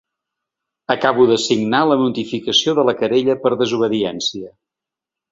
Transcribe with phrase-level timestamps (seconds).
[0.93, 4.51] Acabo de signar la notificació de la querella per desobediència.